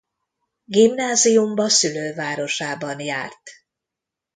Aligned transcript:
Gimnáziumba 0.65 1.69
szülővárosában 1.69 2.99
járt. 2.99 3.49